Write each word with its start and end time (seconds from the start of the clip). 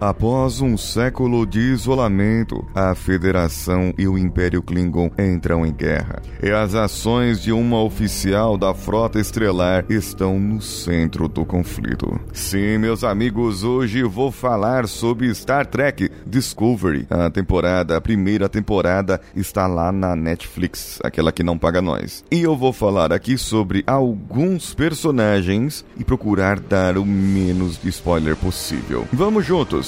Após 0.00 0.60
um 0.60 0.76
século 0.76 1.44
de 1.44 1.58
isolamento, 1.58 2.64
a 2.72 2.94
Federação 2.94 3.92
e 3.98 4.06
o 4.06 4.16
Império 4.16 4.62
Klingon 4.62 5.10
entram 5.18 5.66
em 5.66 5.72
guerra. 5.72 6.22
E 6.40 6.50
as 6.50 6.76
ações 6.76 7.42
de 7.42 7.50
uma 7.50 7.82
oficial 7.82 8.56
da 8.56 8.72
Frota 8.72 9.18
Estelar 9.18 9.84
estão 9.88 10.38
no 10.38 10.62
centro 10.62 11.26
do 11.26 11.44
conflito. 11.44 12.08
Sim, 12.32 12.78
meus 12.78 13.02
amigos, 13.02 13.64
hoje 13.64 14.04
vou 14.04 14.30
falar 14.30 14.86
sobre 14.86 15.34
Star 15.34 15.66
Trek 15.66 16.08
Discovery. 16.24 17.04
A 17.10 17.28
temporada, 17.28 17.96
a 17.96 18.00
primeira 18.00 18.48
temporada, 18.48 19.20
está 19.34 19.66
lá 19.66 19.90
na 19.90 20.14
Netflix, 20.14 21.00
aquela 21.02 21.32
que 21.32 21.42
não 21.42 21.58
paga 21.58 21.82
nós. 21.82 22.24
E 22.30 22.40
eu 22.40 22.56
vou 22.56 22.72
falar 22.72 23.12
aqui 23.12 23.36
sobre 23.36 23.82
alguns 23.84 24.74
personagens 24.74 25.84
e 25.98 26.04
procurar 26.04 26.60
dar 26.60 26.96
o 26.96 27.04
menos 27.04 27.82
de 27.82 27.88
spoiler 27.88 28.36
possível. 28.36 29.04
Vamos 29.12 29.44
juntos! 29.44 29.87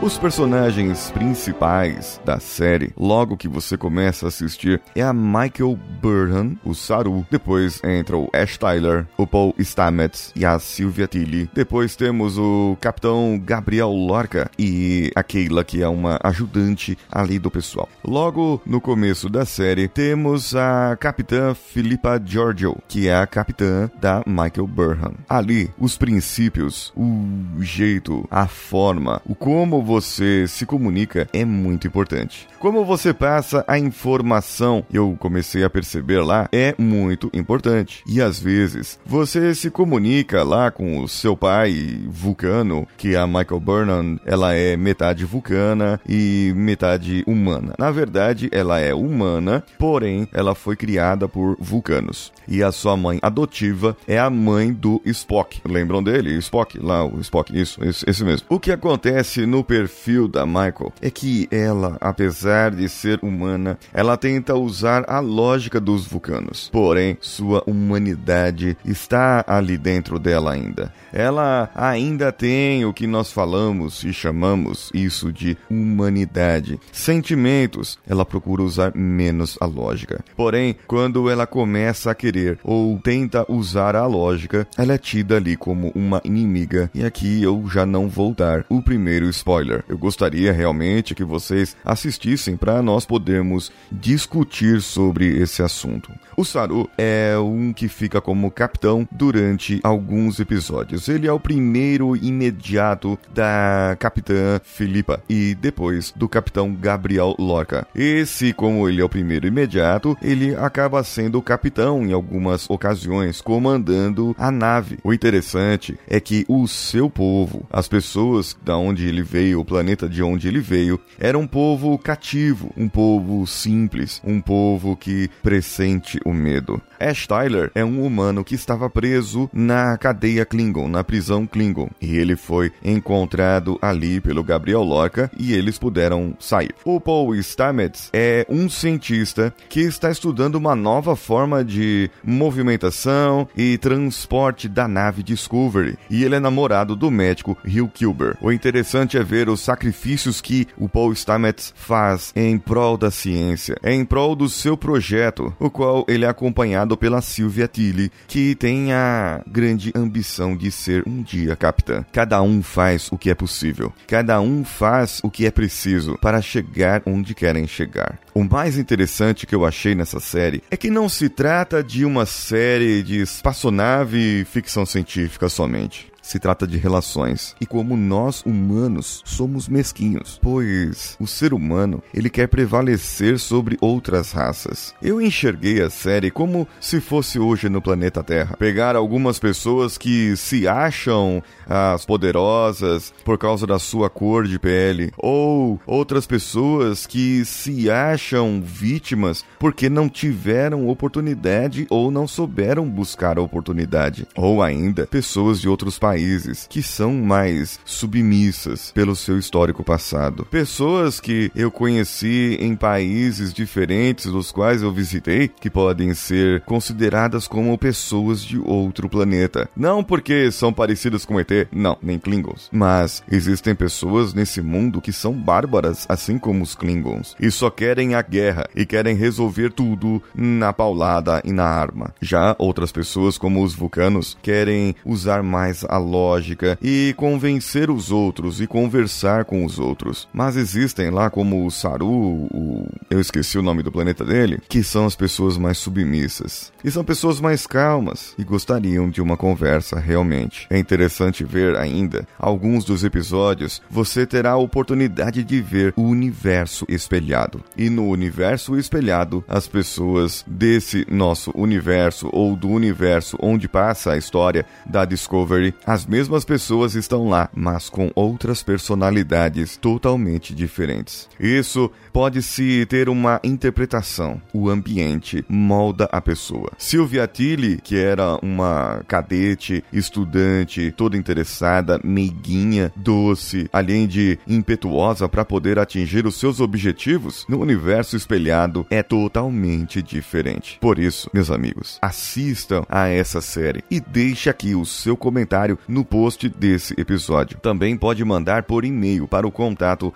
Os 0.00 0.16
personagens 0.16 1.10
principais 1.10 2.20
da 2.24 2.38
série, 2.38 2.92
logo 2.96 3.36
que 3.36 3.48
você 3.48 3.76
começa 3.76 4.26
a 4.26 4.28
assistir, 4.28 4.80
é 4.94 5.02
a 5.02 5.12
Michael 5.12 5.76
Burnham, 6.00 6.56
o 6.64 6.72
Saru. 6.72 7.26
Depois 7.28 7.82
entra 7.82 8.16
o 8.16 8.30
Ash 8.32 8.56
Tyler, 8.56 9.08
o 9.16 9.26
Paul 9.26 9.52
Stamets 9.58 10.32
e 10.36 10.46
a 10.46 10.56
Sylvia 10.60 11.08
Tilly. 11.08 11.50
Depois 11.52 11.96
temos 11.96 12.38
o 12.38 12.76
Capitão 12.80 13.42
Gabriel 13.44 13.90
Lorca 13.90 14.48
e 14.56 15.10
a 15.16 15.22
Keila, 15.24 15.64
que 15.64 15.82
é 15.82 15.88
uma 15.88 16.16
ajudante 16.22 16.96
ali 17.10 17.40
do 17.40 17.50
pessoal. 17.50 17.88
Logo 18.04 18.62
no 18.64 18.80
começo 18.80 19.28
da 19.28 19.44
série, 19.44 19.88
temos 19.88 20.54
a 20.54 20.96
Capitã 20.98 21.54
Philippa 21.54 22.22
Giorgio, 22.24 22.78
que 22.86 23.08
é 23.08 23.16
a 23.16 23.26
capitã 23.26 23.90
da 24.00 24.22
Michael 24.24 24.68
Burnham. 24.68 25.14
Ali, 25.28 25.72
os 25.76 25.98
princípios, 25.98 26.92
o 26.96 27.60
jeito, 27.60 28.24
a 28.30 28.46
forma, 28.46 29.20
o 29.26 29.34
como 29.34 29.87
você 29.88 30.46
se 30.46 30.66
comunica 30.66 31.26
é 31.32 31.46
muito 31.46 31.86
importante. 31.86 32.46
Como 32.58 32.84
você 32.84 33.14
passa 33.14 33.64
a 33.66 33.78
informação, 33.78 34.84
eu 34.92 35.16
comecei 35.18 35.64
a 35.64 35.70
perceber 35.70 36.20
lá, 36.20 36.46
é 36.52 36.74
muito 36.76 37.30
importante. 37.32 38.02
E 38.06 38.20
às 38.20 38.38
vezes, 38.38 38.98
você 39.06 39.54
se 39.54 39.70
comunica 39.70 40.42
lá 40.42 40.70
com 40.70 40.98
o 40.98 41.08
seu 41.08 41.34
pai 41.34 42.00
vulcano, 42.06 42.86
que 42.98 43.16
a 43.16 43.26
Michael 43.26 43.60
Burnham, 43.60 44.20
ela 44.26 44.52
é 44.52 44.76
metade 44.76 45.24
vulcana 45.24 45.98
e 46.06 46.52
metade 46.54 47.24
humana. 47.26 47.72
Na 47.78 47.90
verdade, 47.90 48.50
ela 48.52 48.78
é 48.78 48.92
humana, 48.92 49.64
porém, 49.78 50.28
ela 50.34 50.54
foi 50.54 50.76
criada 50.76 51.26
por 51.26 51.56
vulcanos. 51.58 52.30
E 52.46 52.62
a 52.62 52.70
sua 52.70 52.94
mãe 52.94 53.18
adotiva 53.22 53.96
é 54.06 54.18
a 54.18 54.28
mãe 54.28 54.70
do 54.70 55.00
Spock. 55.06 55.62
Lembram 55.66 56.02
dele? 56.02 56.36
Spock, 56.38 56.78
lá, 56.78 57.06
o 57.06 57.20
Spock, 57.20 57.58
isso, 57.58 57.82
esse, 57.82 58.04
esse 58.08 58.22
mesmo. 58.22 58.46
O 58.50 58.60
que 58.60 58.70
acontece 58.70 59.46
no 59.46 59.64
perfil 59.78 60.26
da 60.26 60.44
Michael 60.44 60.92
é 61.00 61.08
que 61.08 61.46
ela, 61.52 61.96
apesar 62.00 62.72
de 62.72 62.88
ser 62.88 63.20
humana, 63.22 63.78
ela 63.94 64.16
tenta 64.16 64.56
usar 64.56 65.04
a 65.06 65.20
lógica 65.20 65.78
dos 65.80 66.04
vulcanos. 66.04 66.68
Porém, 66.72 67.16
sua 67.20 67.62
humanidade 67.64 68.76
está 68.84 69.44
ali 69.46 69.78
dentro 69.78 70.18
dela 70.18 70.52
ainda. 70.52 70.92
Ela 71.12 71.70
ainda 71.76 72.32
tem 72.32 72.84
o 72.84 72.92
que 72.92 73.06
nós 73.06 73.30
falamos 73.30 74.02
e 74.02 74.12
chamamos 74.12 74.90
isso 74.92 75.32
de 75.32 75.56
humanidade. 75.70 76.80
Sentimentos, 76.90 77.98
ela 78.06 78.26
procura 78.26 78.62
usar 78.62 78.92
menos 78.96 79.56
a 79.60 79.66
lógica. 79.66 80.24
Porém, 80.36 80.74
quando 80.88 81.30
ela 81.30 81.46
começa 81.46 82.10
a 82.10 82.14
querer 82.16 82.58
ou 82.64 82.98
tenta 82.98 83.46
usar 83.48 83.94
a 83.94 84.06
lógica, 84.06 84.66
ela 84.76 84.94
é 84.94 84.98
tida 84.98 85.36
ali 85.36 85.56
como 85.56 85.92
uma 85.94 86.20
inimiga. 86.24 86.90
E 86.92 87.04
aqui 87.04 87.42
eu 87.42 87.64
já 87.72 87.86
não 87.86 88.08
vou 88.08 88.34
dar 88.34 88.64
o 88.68 88.82
primeiro 88.82 89.28
spoiler. 89.28 89.67
Eu 89.88 89.98
gostaria 89.98 90.52
realmente 90.52 91.14
que 91.14 91.24
vocês 91.24 91.76
assistissem 91.84 92.56
para 92.56 92.82
nós 92.82 93.04
podermos 93.04 93.70
discutir 93.90 94.80
sobre 94.80 95.36
esse 95.38 95.62
assunto. 95.62 96.10
O 96.36 96.44
Saru 96.44 96.88
é 96.96 97.36
um 97.38 97.72
que 97.72 97.88
fica 97.88 98.20
como 98.20 98.50
capitão 98.50 99.06
durante 99.10 99.80
alguns 99.82 100.38
episódios. 100.38 101.08
Ele 101.08 101.26
é 101.26 101.32
o 101.32 101.40
primeiro 101.40 102.16
imediato 102.16 103.18
da 103.34 103.96
capitã 103.98 104.60
Filipa 104.62 105.22
e 105.28 105.54
depois 105.54 106.12
do 106.14 106.28
capitão 106.28 106.74
Gabriel 106.74 107.34
Lorca. 107.38 107.86
Esse, 107.94 108.52
como 108.52 108.88
ele 108.88 109.00
é 109.00 109.04
o 109.04 109.08
primeiro 109.08 109.46
imediato, 109.46 110.16
ele 110.22 110.54
acaba 110.54 111.02
sendo 111.02 111.38
o 111.38 111.42
capitão 111.42 112.04
em 112.04 112.12
algumas 112.12 112.68
ocasiões, 112.70 113.40
comandando 113.40 114.34
a 114.38 114.50
nave. 114.50 114.98
O 115.02 115.12
interessante 115.12 115.98
é 116.06 116.20
que 116.20 116.44
o 116.48 116.66
seu 116.66 117.10
povo, 117.10 117.66
as 117.70 117.88
pessoas 117.88 118.56
da 118.62 118.76
onde 118.76 119.06
ele 119.06 119.22
veio, 119.22 119.57
o 119.58 119.64
planeta 119.64 120.08
de 120.08 120.22
onde 120.22 120.48
ele 120.48 120.60
veio, 120.60 121.00
era 121.18 121.38
um 121.38 121.46
povo 121.46 121.98
cativo, 121.98 122.72
um 122.76 122.88
povo 122.88 123.46
simples, 123.46 124.20
um 124.24 124.40
povo 124.40 124.96
que 124.96 125.28
pressente 125.42 126.20
o 126.24 126.32
medo. 126.32 126.80
Ash 127.00 127.26
Tyler 127.26 127.70
é 127.74 127.84
um 127.84 128.04
humano 128.04 128.44
que 128.44 128.54
estava 128.54 128.90
preso 128.90 129.48
na 129.52 129.96
cadeia 129.96 130.44
Klingon, 130.44 130.88
na 130.88 131.04
prisão 131.04 131.46
Klingon, 131.46 131.88
e 132.00 132.16
ele 132.16 132.36
foi 132.36 132.72
encontrado 132.84 133.78
ali 133.80 134.20
pelo 134.20 134.42
Gabriel 134.42 134.82
Lorca 134.82 135.30
e 135.38 135.52
eles 135.52 135.78
puderam 135.78 136.34
sair. 136.38 136.74
O 136.84 137.00
Paul 137.00 137.34
Stamets 137.36 138.10
é 138.12 138.44
um 138.48 138.68
cientista 138.68 139.54
que 139.68 139.80
está 139.80 140.10
estudando 140.10 140.56
uma 140.56 140.74
nova 140.74 141.14
forma 141.14 141.64
de 141.64 142.10
movimentação 142.24 143.48
e 143.56 143.78
transporte 143.78 144.68
da 144.68 144.88
nave 144.88 145.22
Discovery, 145.22 145.96
e 146.10 146.24
ele 146.24 146.34
é 146.34 146.40
namorado 146.40 146.96
do 146.96 147.10
médico 147.10 147.56
Hugh 147.64 147.90
Kilber. 147.92 148.36
O 148.40 148.50
interessante 148.50 149.16
é 149.16 149.22
ver 149.22 149.47
os 149.50 149.60
sacrifícios 149.60 150.40
que 150.40 150.66
o 150.76 150.88
Paul 150.88 151.14
Stamets 151.14 151.72
faz 151.76 152.32
em 152.34 152.58
prol 152.58 152.96
da 152.96 153.10
ciência, 153.10 153.76
em 153.84 154.04
prol 154.04 154.34
do 154.34 154.48
seu 154.48 154.76
projeto, 154.76 155.54
o 155.58 155.70
qual 155.70 156.04
ele 156.08 156.24
é 156.24 156.28
acompanhado 156.28 156.96
pela 156.96 157.20
Sylvia 157.20 157.68
Tilly, 157.68 158.10
que 158.26 158.54
tem 158.54 158.92
a 158.92 159.42
grande 159.46 159.92
ambição 159.94 160.56
de 160.56 160.70
ser 160.70 161.02
um 161.06 161.22
dia 161.22 161.56
capitã. 161.56 162.04
Cada 162.12 162.40
um 162.42 162.62
faz 162.62 163.08
o 163.10 163.18
que 163.18 163.30
é 163.30 163.34
possível, 163.34 163.92
cada 164.06 164.40
um 164.40 164.64
faz 164.64 165.20
o 165.22 165.30
que 165.30 165.46
é 165.46 165.50
preciso 165.50 166.18
para 166.18 166.42
chegar 166.42 167.02
onde 167.06 167.34
querem 167.34 167.66
chegar. 167.66 168.18
O 168.34 168.44
mais 168.44 168.78
interessante 168.78 169.46
que 169.46 169.54
eu 169.54 169.64
achei 169.64 169.94
nessa 169.94 170.20
série 170.20 170.62
é 170.70 170.76
que 170.76 170.90
não 170.90 171.08
se 171.08 171.28
trata 171.28 171.82
de 171.82 172.04
uma 172.04 172.24
série 172.26 173.02
de 173.02 173.20
espaçonave 173.20 174.40
e 174.40 174.44
ficção 174.44 174.86
científica 174.86 175.48
somente 175.48 176.08
se 176.28 176.38
trata 176.38 176.66
de 176.66 176.76
relações. 176.76 177.56
E 177.58 177.64
como 177.64 177.96
nós 177.96 178.42
humanos 178.44 179.22
somos 179.24 179.66
mesquinhos, 179.66 180.38
pois 180.42 181.16
o 181.18 181.26
ser 181.26 181.54
humano, 181.54 182.02
ele 182.12 182.28
quer 182.28 182.48
prevalecer 182.48 183.38
sobre 183.38 183.78
outras 183.80 184.30
raças. 184.32 184.94
Eu 185.00 185.22
enxerguei 185.22 185.80
a 185.80 185.88
série 185.88 186.30
como 186.30 186.68
se 186.78 187.00
fosse 187.00 187.38
hoje 187.38 187.70
no 187.70 187.80
planeta 187.80 188.22
Terra. 188.22 188.56
Pegar 188.58 188.94
algumas 188.94 189.38
pessoas 189.38 189.96
que 189.96 190.36
se 190.36 190.68
acham 190.68 191.42
as 191.66 192.04
poderosas 192.04 193.12
por 193.24 193.38
causa 193.38 193.66
da 193.66 193.78
sua 193.78 194.10
cor 194.10 194.46
de 194.46 194.58
pele, 194.58 195.10
ou 195.16 195.80
outras 195.86 196.26
pessoas 196.26 197.06
que 197.06 197.42
se 197.46 197.90
acham 197.90 198.60
vítimas 198.62 199.46
porque 199.58 199.88
não 199.88 200.10
tiveram 200.10 200.88
oportunidade 200.88 201.86
ou 201.88 202.10
não 202.10 202.28
souberam 202.28 202.86
buscar 202.86 203.38
a 203.38 203.42
oportunidade, 203.42 204.26
ou 204.36 204.62
ainda 204.62 205.06
pessoas 205.06 205.58
de 205.58 205.68
outros 205.68 205.98
países 205.98 206.17
países 206.18 206.66
que 206.68 206.82
são 206.82 207.14
mais 207.14 207.78
submissas 207.84 208.90
pelo 208.90 209.14
seu 209.14 209.38
histórico 209.38 209.84
passado. 209.84 210.44
Pessoas 210.50 211.20
que 211.20 211.52
eu 211.54 211.70
conheci 211.70 212.58
em 212.60 212.74
países 212.74 213.52
diferentes 213.52 214.26
dos 214.26 214.50
quais 214.50 214.82
eu 214.82 214.92
visitei 214.92 215.46
que 215.46 215.70
podem 215.70 216.12
ser 216.14 216.62
consideradas 216.62 217.46
como 217.46 217.78
pessoas 217.78 218.42
de 218.42 218.58
outro 218.58 219.08
planeta. 219.08 219.70
Não 219.76 220.02
porque 220.02 220.50
são 220.50 220.72
parecidas 220.72 221.24
com 221.24 221.38
ET, 221.38 221.68
não, 221.70 221.96
nem 222.02 222.18
Klingons. 222.18 222.68
Mas 222.72 223.22
existem 223.30 223.76
pessoas 223.76 224.34
nesse 224.34 224.60
mundo 224.60 225.00
que 225.00 225.12
são 225.12 225.32
bárbaras, 225.32 226.04
assim 226.08 226.36
como 226.36 226.64
os 226.64 226.74
Klingons, 226.74 227.36
e 227.38 227.48
só 227.48 227.70
querem 227.70 228.16
a 228.16 228.22
guerra 228.22 228.68
e 228.74 228.84
querem 228.84 229.14
resolver 229.14 229.70
tudo 229.72 230.20
na 230.34 230.72
paulada 230.72 231.40
e 231.44 231.52
na 231.52 231.64
arma. 231.64 232.12
Já 232.20 232.56
outras 232.58 232.90
pessoas, 232.90 233.38
como 233.38 233.62
os 233.62 233.72
vulcanos, 233.72 234.36
querem 234.42 234.96
usar 235.04 235.44
mais 235.44 235.84
a 235.84 235.98
lógica 236.08 236.78
e 236.82 237.14
convencer 237.16 237.90
os 237.90 238.10
outros 238.10 238.60
e 238.60 238.66
conversar 238.66 239.44
com 239.44 239.64
os 239.64 239.78
outros. 239.78 240.28
Mas 240.32 240.56
existem 240.56 241.10
lá 241.10 241.30
como 241.30 241.66
o 241.66 241.70
Saru, 241.70 242.08
o... 242.08 242.86
eu 243.10 243.20
esqueci 243.20 243.58
o 243.58 243.62
nome 243.62 243.82
do 243.82 243.92
planeta 243.92 244.24
dele, 244.24 244.60
que 244.68 244.82
são 244.82 245.06
as 245.06 245.14
pessoas 245.14 245.56
mais 245.56 245.78
submissas. 245.78 246.72
E 246.82 246.90
são 246.90 247.04
pessoas 247.04 247.40
mais 247.40 247.66
calmas 247.66 248.34
e 248.38 248.44
gostariam 248.44 249.10
de 249.10 249.20
uma 249.20 249.36
conversa 249.36 249.98
realmente. 249.98 250.66
É 250.70 250.78
interessante 250.78 251.44
ver 251.44 251.76
ainda 251.76 252.26
alguns 252.38 252.84
dos 252.84 253.04
episódios, 253.04 253.82
você 253.90 254.26
terá 254.26 254.52
a 254.52 254.56
oportunidade 254.56 255.44
de 255.44 255.60
ver 255.60 255.92
o 255.96 256.02
universo 256.02 256.84
espelhado. 256.88 257.62
E 257.76 257.90
no 257.90 258.08
universo 258.08 258.76
espelhado, 258.76 259.44
as 259.48 259.66
pessoas 259.66 260.44
desse 260.46 261.06
nosso 261.10 261.52
universo 261.54 262.28
ou 262.32 262.56
do 262.56 262.68
universo 262.68 263.36
onde 263.40 263.68
passa 263.68 264.12
a 264.12 264.16
história 264.16 264.64
da 264.86 265.04
Discovery, 265.04 265.74
as 265.86 265.97
mesmas 266.06 266.44
pessoas 266.44 266.94
estão 266.94 267.28
lá, 267.28 267.48
mas 267.54 267.88
com 267.88 268.10
outras 268.14 268.62
personalidades 268.62 269.76
totalmente 269.76 270.54
diferentes. 270.54 271.28
Isso 271.38 271.90
pode-se 272.12 272.86
ter 272.86 273.08
uma 273.08 273.40
interpretação. 273.44 274.40
O 274.52 274.68
ambiente 274.68 275.44
molda 275.48 276.08
a 276.10 276.20
pessoa. 276.20 276.72
Sylvia 276.78 277.26
Tilly, 277.26 277.80
que 277.82 277.96
era 277.96 278.38
uma 278.42 279.02
cadete, 279.06 279.84
estudante, 279.92 280.92
toda 280.96 281.16
interessada, 281.16 282.00
meiguinha, 282.02 282.92
doce, 282.96 283.68
além 283.72 284.06
de 284.06 284.38
impetuosa 284.46 285.28
para 285.28 285.44
poder 285.44 285.78
atingir 285.78 286.26
os 286.26 286.36
seus 286.36 286.60
objetivos, 286.60 287.46
no 287.48 287.60
universo 287.60 288.16
espelhado 288.16 288.86
é 288.90 289.02
totalmente 289.02 290.02
diferente. 290.02 290.78
Por 290.80 290.98
isso, 290.98 291.30
meus 291.32 291.50
amigos, 291.50 291.98
assistam 292.02 292.84
a 292.88 293.08
essa 293.08 293.40
série 293.40 293.84
e 293.90 294.00
deixe 294.00 294.50
aqui 294.50 294.74
o 294.74 294.84
seu 294.84 295.16
comentário 295.16 295.77
no 295.86 296.04
post 296.04 296.48
desse 296.48 296.94
episódio. 296.98 297.60
Também 297.60 297.96
pode 297.96 298.24
mandar 298.24 298.64
por 298.64 298.84
e-mail 298.84 299.28
para 299.28 299.46
o 299.46 299.52
contato 299.52 300.12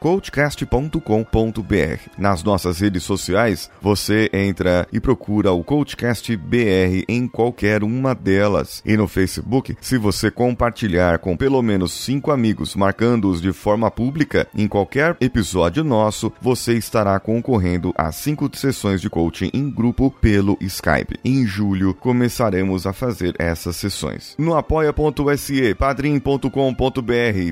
coachcast.com.br. 0.00 1.98
Nas 2.16 2.42
nossas 2.42 2.80
redes 2.80 3.02
sociais, 3.02 3.70
você 3.80 4.30
entra 4.32 4.86
e 4.92 5.00
procura 5.00 5.52
o 5.52 5.64
Coachcast 5.64 6.36
BR 6.36 7.04
em 7.08 7.26
qualquer 7.26 7.82
uma 7.82 8.14
delas. 8.14 8.82
E 8.84 8.96
no 8.96 9.08
Facebook, 9.08 9.76
se 9.80 9.98
você 9.98 10.30
compartilhar 10.30 11.18
com 11.18 11.36
pelo 11.36 11.62
menos 11.62 11.92
cinco 11.92 12.30
amigos, 12.30 12.74
marcando-os 12.74 13.40
de 13.40 13.52
forma 13.52 13.90
pública, 13.90 14.46
em 14.54 14.68
qualquer 14.68 15.16
episódio 15.20 15.84
nosso, 15.84 16.32
você 16.40 16.74
estará 16.74 17.18
concorrendo 17.18 17.92
a 17.96 18.12
cinco 18.12 18.48
sessões 18.56 19.00
de 19.00 19.10
coaching 19.10 19.50
em 19.52 19.70
grupo 19.70 20.14
pelo 20.20 20.56
Skype. 20.60 21.18
Em 21.24 21.46
julho, 21.46 21.94
começaremos 21.94 22.86
a 22.86 22.92
fazer 22.92 23.34
essas 23.38 23.76
sessões. 23.76 24.34
No 24.38 24.54
apoia.se, 24.88 25.74
padrim.com.br, 25.74 26.48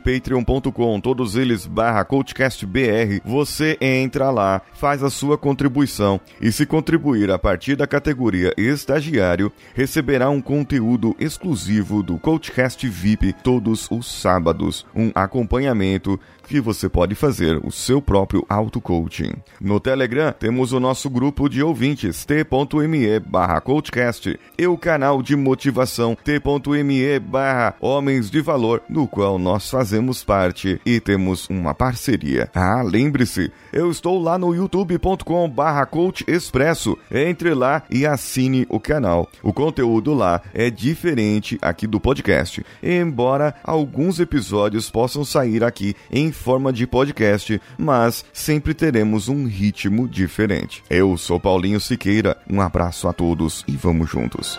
patreon.com, 0.05 1.01
todos 1.01 1.37
eles 1.37 1.67
barra 1.67 2.05
coachcastbr, 2.05 3.21
você 3.25 3.77
entra 3.81 4.31
lá, 4.31 4.63
faz 4.75 5.03
a 5.03 5.11
sua 5.11 5.39
contribuição 5.39 6.21
e 6.41 6.51
se 6.51 6.67
contribuir 6.67 7.31
a 7.31 7.39
partir 7.39 7.77
da 7.77 7.87
categoria 7.87 8.53
estagiário, 8.57 9.53
receberá 9.75 10.31
um 10.31 10.41
conteúdo 10.41 11.15
exclusivo 11.19 12.03
do 12.03 12.19
Coachcast 12.19 12.89
VIP 12.89 13.33
todos 13.43 13.87
os 13.91 14.07
sábados, 14.21 14.87
um 14.95 15.11
acompanhamento 15.15 16.19
que 16.47 16.61
você 16.61 16.89
pode 16.89 17.15
fazer 17.15 17.61
o 17.65 17.71
seu 17.71 18.01
próprio 18.01 18.45
auto-coaching. 18.49 19.33
No 19.61 19.81
Telegram, 19.81 20.33
temos 20.33 20.73
o 20.73 20.81
nosso 20.81 21.11
grupo 21.11 21.49
de 21.49 21.63
ouvintes, 21.63 22.25
t.me 22.25 23.21
barra 23.21 23.61
coachcast, 23.61 24.39
e 24.59 24.67
o 24.67 24.79
canal 24.79 25.23
de 25.23 25.37
motivação 25.37 26.17
t.me 26.23 27.19
barra 27.19 27.75
homens 27.81 28.31
de 28.31 28.41
valor, 28.41 28.83
no 28.89 29.07
qual 29.07 29.39
nós 29.39 29.71
fazemos 29.71 30.25
parte 30.25 30.81
e 30.85 31.01
temos 31.01 31.49
uma 31.49 31.75
parceria. 31.75 32.51
Ah, 32.55 32.83
lembre-se, 32.83 33.53
eu 33.73 33.91
estou 33.91 34.21
lá 34.21 34.39
no 34.39 34.55
youtube.com 34.55 35.49
barra 35.49 35.85
coach 35.87 36.25
expresso. 36.27 36.97
Entre 37.11 37.55
lá 37.55 37.83
e 37.91 38.07
assine 38.07 38.67
o 38.69 38.79
canal. 38.79 39.29
O 39.43 39.53
conteúdo 39.53 40.15
lá 40.15 40.43
é 40.55 40.71
diferente 40.71 41.59
aqui 41.61 41.87
do 41.87 42.01
podcast, 42.01 42.65
embora 42.83 43.55
alguns 43.63 44.21
episódios 44.21 44.91
possam 44.91 45.25
sair 45.25 45.65
aqui 45.65 45.95
em 46.11 46.33
forma 46.37 46.73
de 46.73 46.87
podcast, 46.87 47.61
mas 47.77 48.25
sempre 48.33 48.75
teremos 48.75 49.29
um 49.29 49.47
ritmo 49.47 50.09
diferente. 50.09 50.85
Eu 50.89 51.17
sou 51.17 51.41
Paulinho 51.41 51.81
Siqueira, 51.81 52.37
um 52.49 52.61
abraço 52.61 53.09
a 53.09 53.13
todos 53.13 53.65
e 53.67 53.73
vamos 53.73 54.09
juntos. 54.09 54.59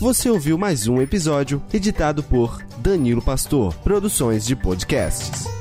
Você 0.00 0.30
ouviu 0.30 0.56
mais 0.56 0.88
um 0.88 1.02
episódio 1.02 1.62
editado 1.74 2.22
por 2.22 2.64
Danilo 2.78 3.20
Pastor, 3.20 3.74
Produções 3.84 4.46
de 4.46 4.56
Podcasts. 4.56 5.59